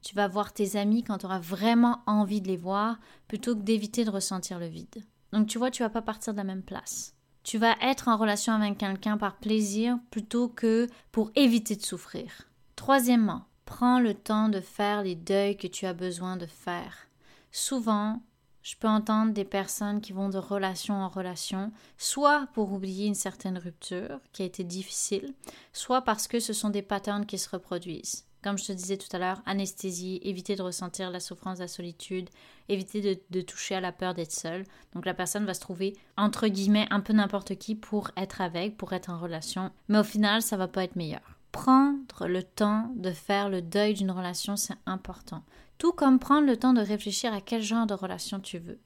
Tu 0.02 0.14
vas 0.14 0.28
voir 0.28 0.52
tes 0.52 0.76
amis 0.76 1.02
quand 1.02 1.18
tu 1.18 1.26
auras 1.26 1.38
vraiment 1.38 2.02
envie 2.06 2.40
de 2.40 2.48
les 2.48 2.56
voir 2.56 2.98
plutôt 3.26 3.56
que 3.56 3.62
d'éviter 3.62 4.04
de 4.04 4.10
ressentir 4.10 4.58
le 4.58 4.66
vide. 4.66 5.04
Donc 5.32 5.46
tu 5.46 5.58
vois, 5.58 5.70
tu 5.70 5.82
vas 5.82 5.90
pas 5.90 6.02
partir 6.02 6.34
de 6.34 6.38
la 6.38 6.44
même 6.44 6.62
place. 6.62 7.14
Tu 7.42 7.56
vas 7.56 7.76
être 7.80 8.08
en 8.08 8.16
relation 8.16 8.52
avec 8.52 8.78
quelqu'un 8.78 9.16
par 9.16 9.36
plaisir 9.38 9.98
plutôt 10.10 10.48
que 10.48 10.86
pour 11.10 11.30
éviter 11.34 11.76
de 11.76 11.82
souffrir. 11.82 12.42
Troisièmement, 12.76 13.46
prends 13.64 13.98
le 13.98 14.14
temps 14.14 14.48
de 14.48 14.60
faire 14.60 15.02
les 15.02 15.14
deuils 15.14 15.56
que 15.56 15.66
tu 15.66 15.86
as 15.86 15.94
besoin 15.94 16.36
de 16.36 16.46
faire. 16.46 17.08
Souvent, 17.50 18.22
je 18.68 18.76
peux 18.76 18.86
entendre 18.86 19.32
des 19.32 19.46
personnes 19.46 20.02
qui 20.02 20.12
vont 20.12 20.28
de 20.28 20.36
relation 20.36 20.92
en 20.92 21.08
relation, 21.08 21.72
soit 21.96 22.48
pour 22.52 22.70
oublier 22.70 23.06
une 23.06 23.14
certaine 23.14 23.56
rupture 23.56 24.20
qui 24.34 24.42
a 24.42 24.44
été 24.44 24.62
difficile, 24.62 25.32
soit 25.72 26.02
parce 26.02 26.28
que 26.28 26.38
ce 26.38 26.52
sont 26.52 26.68
des 26.68 26.82
patterns 26.82 27.24
qui 27.24 27.38
se 27.38 27.48
reproduisent. 27.48 28.26
Comme 28.44 28.58
je 28.58 28.66
te 28.66 28.72
disais 28.72 28.98
tout 28.98 29.08
à 29.16 29.18
l'heure, 29.18 29.40
anesthésie, 29.46 30.20
éviter 30.22 30.54
de 30.54 30.60
ressentir 30.60 31.10
la 31.10 31.18
souffrance 31.18 31.60
la 31.60 31.66
solitude, 31.66 32.28
éviter 32.68 33.24
de, 33.30 33.40
toucher 33.40 33.74
à 33.74 33.80
la 33.80 33.90
peur 33.90 34.12
d'être 34.12 34.32
seule. 34.32 34.64
Donc 34.94 35.06
la 35.06 35.14
personne 35.14 35.46
va 35.46 35.54
se 35.54 35.60
trouver, 35.60 35.96
entre 36.18 36.46
guillemets, 36.46 36.88
un 36.90 37.00
peu 37.00 37.14
n'importe 37.14 37.56
qui 37.56 37.74
pour 37.74 38.10
être 38.18 38.42
avec, 38.42 38.76
pour 38.76 38.92
être 38.92 39.08
en 39.08 39.18
relation. 39.18 39.70
Mais 39.88 39.98
au 39.98 40.04
final, 40.04 40.42
ça 40.42 40.58
va 40.58 40.68
pas 40.68 40.84
être 40.84 40.94
meilleur. 40.94 41.37
Prendre 41.52 42.26
le 42.26 42.42
temps 42.42 42.90
de 42.96 43.10
faire 43.10 43.48
le 43.48 43.62
deuil 43.62 43.94
d'une 43.94 44.10
relation, 44.10 44.56
c'est 44.56 44.76
important 44.86 45.42
tout 45.78 45.92
comme 45.92 46.18
prendre 46.18 46.46
le 46.46 46.56
temps 46.56 46.74
de 46.74 46.80
réfléchir 46.80 47.32
à 47.32 47.40
quel 47.40 47.62
genre 47.62 47.86
de 47.86 47.94
relation 47.94 48.40
tu 48.40 48.58
veux. 48.58 48.80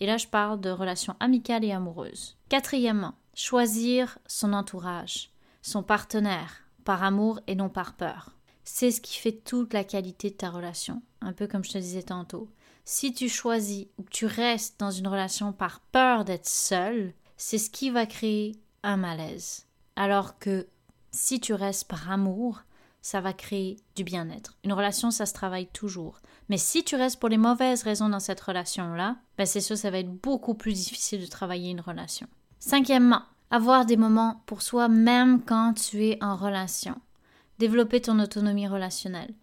Et 0.00 0.06
là, 0.06 0.18
je 0.18 0.26
parle 0.26 0.60
de 0.60 0.70
relations 0.70 1.16
amicales 1.18 1.64
et 1.64 1.72
amoureuses. 1.72 2.36
Quatrièmement, 2.50 3.14
choisir 3.34 4.18
son 4.26 4.52
entourage, 4.52 5.30
son 5.62 5.82
partenaire, 5.82 6.62
par 6.84 7.02
amour 7.02 7.40
et 7.46 7.54
non 7.54 7.70
par 7.70 7.94
peur. 7.94 8.36
C'est 8.62 8.90
ce 8.90 9.00
qui 9.00 9.16
fait 9.16 9.32
toute 9.32 9.72
la 9.72 9.84
qualité 9.84 10.30
de 10.30 10.36
ta 10.36 10.50
relation, 10.50 11.02
un 11.22 11.32
peu 11.32 11.46
comme 11.46 11.64
je 11.64 11.72
te 11.72 11.78
disais 11.78 12.02
tantôt. 12.02 12.50
Si 12.84 13.14
tu 13.14 13.28
choisis 13.28 13.86
ou 13.96 14.02
que 14.02 14.10
tu 14.10 14.26
restes 14.26 14.78
dans 14.78 14.90
une 14.90 15.08
relation 15.08 15.52
par 15.52 15.80
peur 15.80 16.24
d'être 16.24 16.46
seul, 16.46 17.14
c'est 17.36 17.58
ce 17.58 17.70
qui 17.70 17.90
va 17.90 18.06
créer 18.06 18.60
un 18.82 18.96
malaise. 18.96 19.66
Alors 19.96 20.38
que 20.38 20.68
si 21.16 21.40
tu 21.40 21.54
restes 21.54 21.88
par 21.88 22.10
amour, 22.10 22.62
ça 23.00 23.20
va 23.20 23.32
créer 23.32 23.78
du 23.94 24.04
bien-être. 24.04 24.56
Une 24.64 24.72
relation, 24.72 25.10
ça 25.10 25.26
se 25.26 25.32
travaille 25.32 25.68
toujours. 25.68 26.20
Mais 26.48 26.58
si 26.58 26.84
tu 26.84 26.94
restes 26.94 27.18
pour 27.18 27.28
les 27.28 27.38
mauvaises 27.38 27.82
raisons 27.82 28.08
dans 28.08 28.20
cette 28.20 28.40
relation-là, 28.40 29.16
ben 29.38 29.46
c'est 29.46 29.60
sûr, 29.60 29.78
ça 29.78 29.90
va 29.90 29.98
être 29.98 30.12
beaucoup 30.12 30.54
plus 30.54 30.74
difficile 30.74 31.20
de 31.20 31.26
travailler 31.26 31.70
une 31.70 31.80
relation. 31.80 32.26
Cinquièmement, 32.58 33.22
avoir 33.50 33.86
des 33.86 33.96
moments 33.96 34.42
pour 34.46 34.60
soi 34.60 34.88
même 34.88 35.42
quand 35.42 35.72
tu 35.74 36.04
es 36.04 36.22
en 36.22 36.36
relation. 36.36 37.00
Développer 37.58 38.02
ton 38.02 38.18
autonomie 38.18 38.68
relationnelle. 38.68 39.34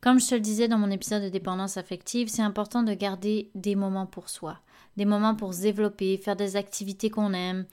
Comme 0.00 0.20
je 0.20 0.28
te 0.28 0.34
le 0.34 0.40
disais 0.40 0.68
dans 0.68 0.78
mon 0.78 0.90
épisode 0.90 1.24
de 1.24 1.28
dépendance 1.28 1.76
affective, 1.76 2.28
c'est 2.28 2.42
important 2.42 2.82
de 2.82 2.94
garder 2.94 3.50
des 3.54 3.74
moments 3.74 4.06
pour 4.06 4.30
soi, 4.30 4.58
des 4.96 5.04
moments 5.04 5.34
pour 5.34 5.52
se 5.52 5.60
développer, 5.60 6.16
faire 6.16 6.36
des 6.36 6.56
activités 6.56 7.10
qu'on 7.10 7.32
aime, 7.32 7.66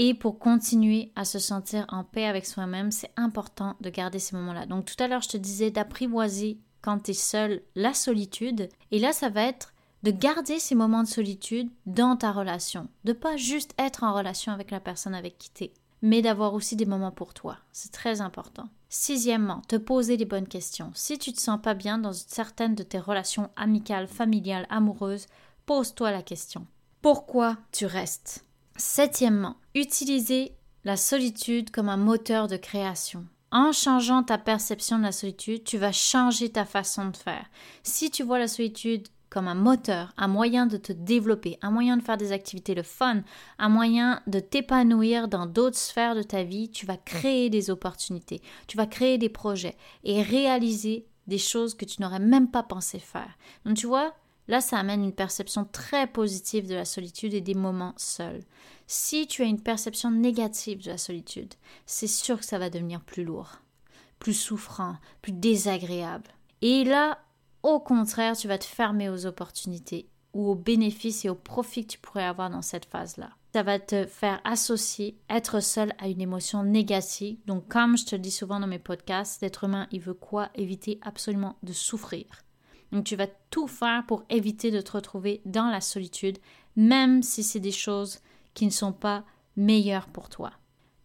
et 0.00 0.14
pour 0.14 0.38
continuer 0.38 1.10
à 1.16 1.24
se 1.24 1.40
sentir 1.40 1.84
en 1.88 2.04
paix 2.04 2.24
avec 2.24 2.46
soi-même, 2.46 2.92
c'est 2.92 3.10
important 3.16 3.74
de 3.80 3.90
garder 3.90 4.20
ces 4.20 4.36
moments-là. 4.36 4.64
Donc 4.64 4.84
tout 4.84 5.02
à 5.02 5.08
l'heure, 5.08 5.22
je 5.22 5.28
te 5.28 5.36
disais 5.36 5.72
d'apprivoiser 5.72 6.60
quand 6.82 7.00
tu 7.00 7.10
es 7.10 7.14
seul 7.14 7.62
la 7.74 7.92
solitude. 7.92 8.68
Et 8.92 9.00
là, 9.00 9.12
ça 9.12 9.28
va 9.28 9.42
être 9.42 9.74
de 10.04 10.12
garder 10.12 10.60
ces 10.60 10.76
moments 10.76 11.02
de 11.02 11.08
solitude 11.08 11.68
dans 11.86 12.14
ta 12.14 12.30
relation. 12.30 12.88
De 13.02 13.12
pas 13.12 13.36
juste 13.36 13.74
être 13.76 14.04
en 14.04 14.14
relation 14.14 14.52
avec 14.52 14.70
la 14.70 14.78
personne 14.78 15.16
avec 15.16 15.36
qui 15.36 15.50
tu 15.50 15.64
es, 15.64 15.74
mais 16.00 16.22
d'avoir 16.22 16.54
aussi 16.54 16.76
des 16.76 16.86
moments 16.86 17.10
pour 17.10 17.34
toi. 17.34 17.56
C'est 17.72 17.90
très 17.90 18.20
important. 18.20 18.68
Sixièmement, 18.88 19.62
te 19.66 19.74
poser 19.74 20.16
les 20.16 20.24
bonnes 20.24 20.46
questions. 20.46 20.92
Si 20.94 21.18
tu 21.18 21.32
te 21.32 21.40
sens 21.40 21.60
pas 21.60 21.74
bien 21.74 21.98
dans 21.98 22.12
certaines 22.12 22.76
de 22.76 22.84
tes 22.84 23.00
relations 23.00 23.50
amicales, 23.56 24.06
familiales, 24.06 24.68
amoureuses, 24.70 25.26
pose-toi 25.66 26.12
la 26.12 26.22
question. 26.22 26.68
Pourquoi 27.02 27.56
tu 27.72 27.84
restes? 27.84 28.47
Septièmement, 28.78 29.56
utiliser 29.74 30.52
la 30.84 30.96
solitude 30.96 31.72
comme 31.72 31.88
un 31.88 31.96
moteur 31.96 32.46
de 32.46 32.56
création. 32.56 33.26
En 33.50 33.72
changeant 33.72 34.22
ta 34.22 34.38
perception 34.38 34.98
de 34.98 35.02
la 35.02 35.10
solitude, 35.10 35.64
tu 35.64 35.78
vas 35.78 35.90
changer 35.90 36.50
ta 36.50 36.64
façon 36.64 37.06
de 37.08 37.16
faire. 37.16 37.44
Si 37.82 38.08
tu 38.08 38.22
vois 38.22 38.38
la 38.38 38.46
solitude 38.46 39.08
comme 39.30 39.48
un 39.48 39.56
moteur, 39.56 40.12
un 40.16 40.28
moyen 40.28 40.66
de 40.66 40.76
te 40.76 40.92
développer, 40.92 41.58
un 41.60 41.72
moyen 41.72 41.96
de 41.96 42.02
faire 42.02 42.18
des 42.18 42.30
activités 42.30 42.76
de 42.76 42.82
fun, 42.82 43.22
un 43.58 43.68
moyen 43.68 44.22
de 44.28 44.38
t'épanouir 44.38 45.26
dans 45.26 45.46
d'autres 45.46 45.76
sphères 45.76 46.14
de 46.14 46.22
ta 46.22 46.44
vie, 46.44 46.70
tu 46.70 46.86
vas 46.86 46.96
créer 46.96 47.50
des 47.50 47.70
opportunités, 47.70 48.40
tu 48.68 48.76
vas 48.76 48.86
créer 48.86 49.18
des 49.18 49.28
projets 49.28 49.76
et 50.04 50.22
réaliser 50.22 51.04
des 51.26 51.38
choses 51.38 51.74
que 51.74 51.84
tu 51.84 52.00
n'aurais 52.00 52.20
même 52.20 52.48
pas 52.48 52.62
pensé 52.62 53.00
faire. 53.00 53.36
Donc 53.64 53.76
tu 53.76 53.88
vois, 53.88 54.14
Là, 54.48 54.62
ça 54.62 54.78
amène 54.78 55.04
une 55.04 55.12
perception 55.12 55.66
très 55.70 56.06
positive 56.06 56.66
de 56.66 56.74
la 56.74 56.86
solitude 56.86 57.34
et 57.34 57.42
des 57.42 57.54
moments 57.54 57.94
seuls. 57.96 58.42
Si 58.86 59.26
tu 59.26 59.42
as 59.42 59.46
une 59.46 59.60
perception 59.60 60.10
négative 60.10 60.82
de 60.82 60.90
la 60.90 60.98
solitude, 60.98 61.54
c'est 61.84 62.06
sûr 62.06 62.38
que 62.38 62.46
ça 62.46 62.58
va 62.58 62.70
devenir 62.70 63.02
plus 63.02 63.24
lourd, 63.24 63.60
plus 64.18 64.32
souffrant, 64.32 64.96
plus 65.20 65.32
désagréable. 65.32 66.30
Et 66.62 66.84
là, 66.84 67.18
au 67.62 67.78
contraire, 67.78 68.36
tu 68.36 68.48
vas 68.48 68.58
te 68.58 68.64
fermer 68.64 69.10
aux 69.10 69.26
opportunités 69.26 70.08
ou 70.32 70.48
aux 70.48 70.54
bénéfices 70.54 71.24
et 71.24 71.28
aux 71.28 71.34
profits 71.34 71.86
que 71.86 71.92
tu 71.92 71.98
pourrais 71.98 72.24
avoir 72.24 72.48
dans 72.48 72.62
cette 72.62 72.86
phase-là. 72.86 73.30
Ça 73.54 73.62
va 73.62 73.78
te 73.78 74.06
faire 74.06 74.40
associer 74.44 75.18
être 75.28 75.60
seul 75.60 75.92
à 75.98 76.08
une 76.08 76.20
émotion 76.20 76.62
négative. 76.62 77.38
Donc, 77.46 77.68
comme 77.68 77.96
je 77.96 78.04
te 78.06 78.14
le 78.14 78.22
dis 78.22 78.30
souvent 78.30 78.60
dans 78.60 78.66
mes 78.66 78.78
podcasts, 78.78 79.42
l'être 79.42 79.64
humain, 79.64 79.86
il 79.90 80.00
veut 80.00 80.14
quoi? 80.14 80.50
Éviter 80.54 80.98
absolument 81.02 81.56
de 81.62 81.72
souffrir. 81.72 82.26
Donc 82.92 83.04
tu 83.04 83.16
vas 83.16 83.26
tout 83.50 83.66
faire 83.66 84.04
pour 84.06 84.24
éviter 84.30 84.70
de 84.70 84.80
te 84.80 84.92
retrouver 84.92 85.40
dans 85.44 85.68
la 85.68 85.80
solitude, 85.80 86.38
même 86.76 87.22
si 87.22 87.42
c'est 87.42 87.60
des 87.60 87.72
choses 87.72 88.20
qui 88.54 88.66
ne 88.66 88.70
sont 88.70 88.92
pas 88.92 89.24
meilleures 89.56 90.08
pour 90.08 90.28
toi. 90.28 90.52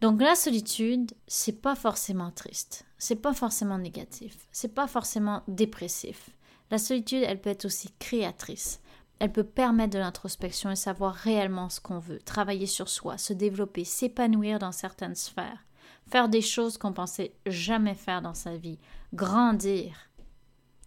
Donc 0.00 0.20
la 0.20 0.34
solitude, 0.34 1.12
c'est 1.26 1.62
pas 1.62 1.74
forcément 1.74 2.30
triste, 2.30 2.84
c'est 2.98 3.16
pas 3.16 3.34
forcément 3.34 3.78
négatif, 3.78 4.36
c'est 4.52 4.74
pas 4.74 4.86
forcément 4.86 5.42
dépressif. 5.48 6.30
La 6.70 6.78
solitude, 6.78 7.24
elle 7.26 7.40
peut 7.40 7.50
être 7.50 7.66
aussi 7.66 7.90
créatrice. 7.98 8.80
Elle 9.18 9.32
peut 9.32 9.44
permettre 9.44 9.94
de 9.94 9.98
l'introspection 9.98 10.70
et 10.70 10.76
savoir 10.76 11.14
réellement 11.14 11.68
ce 11.68 11.80
qu'on 11.80 11.98
veut, 11.98 12.18
travailler 12.18 12.66
sur 12.66 12.88
soi, 12.88 13.16
se 13.16 13.32
développer, 13.32 13.84
s'épanouir 13.84 14.58
dans 14.58 14.72
certaines 14.72 15.14
sphères, 15.14 15.64
faire 16.06 16.28
des 16.28 16.42
choses 16.42 16.78
qu'on 16.78 16.92
pensait 16.92 17.34
jamais 17.46 17.94
faire 17.94 18.22
dans 18.22 18.34
sa 18.34 18.56
vie, 18.56 18.78
grandir, 19.14 19.94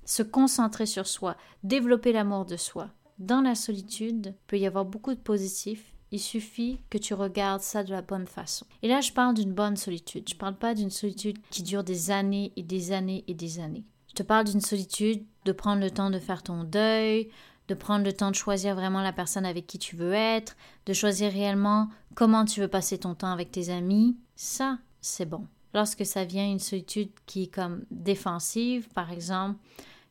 se 0.07 0.23
concentrer 0.23 0.87
sur 0.87 1.05
soi, 1.05 1.35
développer 1.63 2.11
l'amour 2.11 2.45
de 2.45 2.57
soi. 2.57 2.89
Dans 3.19 3.41
la 3.41 3.53
solitude, 3.53 4.33
peut 4.47 4.57
y 4.57 4.65
avoir 4.65 4.85
beaucoup 4.85 5.13
de 5.13 5.19
positifs. 5.19 5.93
Il 6.11 6.19
suffit 6.19 6.79
que 6.89 6.97
tu 6.97 7.13
regardes 7.13 7.61
ça 7.61 7.83
de 7.83 7.91
la 7.91 8.01
bonne 8.01 8.25
façon. 8.25 8.65
Et 8.81 8.87
là, 8.87 9.01
je 9.01 9.11
parle 9.11 9.35
d'une 9.35 9.53
bonne 9.53 9.75
solitude. 9.75 10.23
Je 10.29 10.35
ne 10.35 10.39
parle 10.39 10.55
pas 10.55 10.73
d'une 10.73 10.89
solitude 10.89 11.37
qui 11.49 11.61
dure 11.61 11.83
des 11.83 12.09
années 12.09 12.53
et 12.55 12.63
des 12.63 12.93
années 12.93 13.25
et 13.27 13.33
des 13.33 13.59
années. 13.59 13.83
Je 14.07 14.13
te 14.13 14.23
parle 14.23 14.45
d'une 14.45 14.61
solitude 14.61 15.25
de 15.43 15.51
prendre 15.51 15.81
le 15.81 15.91
temps 15.91 16.09
de 16.09 16.19
faire 16.19 16.41
ton 16.41 16.63
deuil, 16.63 17.29
de 17.67 17.73
prendre 17.73 18.05
le 18.05 18.13
temps 18.13 18.31
de 18.31 18.35
choisir 18.35 18.75
vraiment 18.75 19.01
la 19.01 19.11
personne 19.11 19.45
avec 19.45 19.67
qui 19.67 19.77
tu 19.77 19.97
veux 19.97 20.13
être, 20.13 20.55
de 20.85 20.93
choisir 20.93 21.33
réellement 21.33 21.89
comment 22.15 22.45
tu 22.45 22.61
veux 22.61 22.69
passer 22.69 22.97
ton 22.97 23.13
temps 23.13 23.31
avec 23.31 23.51
tes 23.51 23.69
amis. 23.69 24.15
Ça, 24.37 24.79
c'est 25.01 25.25
bon. 25.25 25.45
Lorsque 25.73 26.05
ça 26.05 26.23
vient 26.23 26.49
une 26.49 26.59
solitude 26.59 27.11
qui 27.25 27.43
est 27.43 27.53
comme 27.53 27.83
défensive, 27.91 28.87
par 28.93 29.11
exemple, 29.11 29.59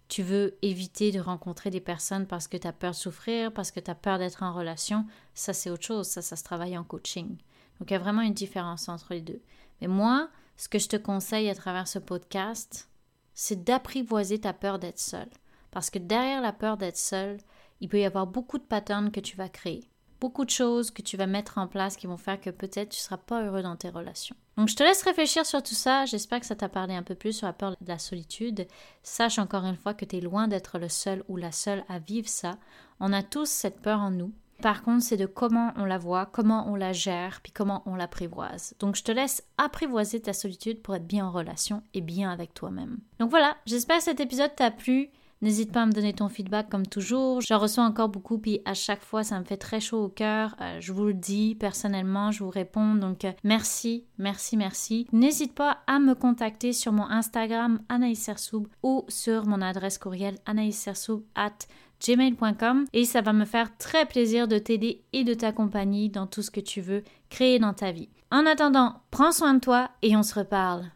tu 0.09 0.23
veux 0.23 0.57
éviter 0.63 1.11
de 1.13 1.21
rencontrer 1.21 1.71
des 1.71 1.81
personnes 1.81 2.27
parce 2.27 2.49
que 2.49 2.57
tu 2.57 2.67
as 2.67 2.73
peur 2.73 2.93
de 2.93 2.97
souffrir, 2.97 3.53
parce 3.53 3.71
que 3.71 3.81
tu 3.81 3.91
as 3.91 3.95
peur 3.95 4.19
d'être 4.19 4.43
en 4.43 4.53
relation, 4.53 5.07
ça 5.35 5.53
c'est 5.53 5.71
autre 5.71 5.85
chose, 5.85 6.07
ça 6.07 6.23
ça 6.23 6.37
se 6.37 6.45
travaille 6.45 6.79
en 6.79 6.85
coaching. 6.85 7.37
Donc 7.79 7.91
il 7.91 7.93
y 7.93 7.97
a 7.97 8.01
vraiment 8.01 8.23
une 8.23 8.35
différence 8.35 8.89
entre 8.89 9.15
les 9.15 9.21
deux. 9.21 9.43
Mais 9.81 9.89
moi, 9.89 10.31
ce 10.57 10.69
que 10.69 10.79
je 10.79 10.89
te 10.89 10.97
conseille 10.97 11.51
à 11.51 11.55
travers 11.55 11.89
ce 11.89 11.99
podcast, 11.99 12.89
c'est 13.35 13.65
d'apprivoiser 13.65 14.41
ta 14.41 14.53
peur 14.53 14.79
d'être 14.79 14.99
seul. 14.99 15.29
Parce 15.71 15.91
que 15.91 15.99
derrière 15.99 16.41
la 16.41 16.53
peur 16.53 16.77
d'être 16.79 16.97
seul, 16.97 17.39
il 17.81 17.89
peut 17.89 18.01
y 18.01 18.05
avoir 18.05 18.27
beaucoup 18.27 18.59
de 18.59 18.65
patterns 18.65 19.11
que 19.11 19.21
tu 19.21 19.37
vas 19.37 19.51
créer 19.51 19.85
beaucoup 20.21 20.45
de 20.45 20.51
choses 20.51 20.91
que 20.91 21.03
tu 21.03 21.17
vas 21.17 21.27
mettre 21.27 21.59
en 21.59 21.67
place 21.67 21.97
qui 21.97 22.07
vont 22.07 22.17
faire 22.17 22.41
que 22.41 22.51
peut-être 22.51 22.91
tu 22.91 22.99
ne 22.99 23.03
seras 23.03 23.17
pas 23.17 23.43
heureux 23.43 23.63
dans 23.63 23.77
tes 23.77 23.89
relations. 23.89 24.37
Donc 24.57 24.69
je 24.69 24.77
te 24.77 24.83
laisse 24.83 25.03
réfléchir 25.03 25.45
sur 25.45 25.63
tout 25.63 25.75
ça. 25.75 26.07
J'espère 26.07 26.41
que 26.41 26.47
ça 26.47 26.57
t'a 26.57 26.69
parlé 26.69 26.95
un 26.95 27.03
peu 27.03 27.15
plus 27.15 27.35
sur 27.35 27.47
la 27.47 27.53
peur 27.53 27.73
de 27.81 27.89
la 27.89 27.99
solitude. 27.99 28.67
Sache 29.03 29.39
encore 29.39 29.65
une 29.65 29.77
fois 29.77 29.95
que 29.95 30.05
tu 30.05 30.17
es 30.17 30.21
loin 30.21 30.49
d'être 30.49 30.79
le 30.79 30.89
seul 30.89 31.23
ou 31.29 31.37
la 31.37 31.53
seule 31.53 31.85
à 31.89 31.99
vivre 31.99 32.29
ça. 32.29 32.59
On 33.01 33.13
a 33.13 33.23
tous 33.23 33.49
cette 33.49 33.81
peur 33.81 34.01
en 34.01 34.11
nous. 34.11 34.33
Par 34.63 34.83
contre, 34.83 35.05
c'est 35.05 35.19
de 35.19 35.27
comment 35.27 35.73
on 35.77 35.85
la 35.85 35.99
voit, 35.99 36.27
comment 36.27 36.67
on 36.69 36.77
la 36.77 36.93
gère, 36.93 37.41
puis 37.43 37.53
comment 37.53 37.83
on 37.85 37.95
l'apprivoise. 37.95 38.75
Donc, 38.79 38.97
je 38.97 39.05
te 39.05 39.13
laisse 39.13 39.45
apprivoiser 39.59 40.21
ta 40.21 40.33
solitude 40.33 40.81
pour 40.81 40.95
être 40.95 41.07
bien 41.07 41.27
en 41.27 41.31
relation 41.31 41.83
et 41.93 42.01
bien 42.01 42.31
avec 42.31 42.55
toi-même. 42.55 42.99
Donc 43.19 43.31
voilà, 43.31 43.57
j'espère 43.67 43.99
que 43.99 44.05
cet 44.05 44.21
épisode 44.21 44.55
t'a 44.57 44.71
plu. 44.71 45.11
N'hésite 45.47 45.71
pas 45.71 45.83
à 45.83 45.87
me 45.87 45.93
donner 45.93 46.13
ton 46.13 46.29
feedback 46.29 46.69
comme 46.69 46.89
toujours. 46.89 47.41
J'en 47.41 47.61
reçois 47.61 47.85
encore 47.85 48.09
beaucoup, 48.09 48.37
puis 48.37 48.63
à 48.65 48.75
chaque 48.75 49.01
fois, 49.01 49.23
ça 49.23 49.39
me 49.39 49.45
fait 49.45 49.57
très 49.57 49.79
chaud 49.79 50.03
au 50.03 50.09
cœur. 50.09 50.57
Euh, 50.61 50.81
je 50.81 50.93
vous 50.93 51.05
le 51.05 51.15
dis 51.15 51.55
personnellement, 51.55 52.33
je 52.33 52.43
vous 52.43 52.51
réponds. 52.51 52.97
Donc, 52.97 53.25
euh, 53.25 53.31
merci, 53.45 54.07
merci, 54.19 54.57
merci. 54.57 55.07
N'hésite 55.13 55.55
pas 55.55 55.79
à 55.87 56.01
me 56.01 56.17
contacter 56.17 56.73
sur 56.73 56.91
mon 56.91 57.09
Instagram 57.09 57.79
Anaïs 57.89 58.19
Sersoub 58.19 58.67
ou 58.83 59.05
sur 59.07 59.47
mon 59.47 59.63
adresse 59.63 59.99
courriel 59.99 60.35
anaïssersoub 60.47 61.23
at 61.37 61.59
gmail.com 62.05 62.87
et 62.93 63.05
ça 63.05 63.21
va 63.21 63.33
me 63.33 63.45
faire 63.45 63.77
très 63.79 64.05
plaisir 64.05 64.49
de 64.49 64.59
t'aider 64.59 65.05
et 65.13 65.23
de 65.23 65.33
t'accompagner 65.33 66.09
dans 66.09 66.27
tout 66.27 66.43
ce 66.43 66.51
que 66.51 66.59
tu 66.59 66.81
veux 66.81 67.05
créer 67.31 67.61
dans 67.61 67.73
ta 67.73 67.93
vie. 67.93 68.09
En 68.33 68.47
attendant, 68.47 68.97
prends 69.13 69.31
soin 69.31 69.55
de 69.55 69.61
toi 69.61 69.91
et 70.03 70.17
on 70.17 70.25
se 70.25 70.35
reparle. 70.35 70.91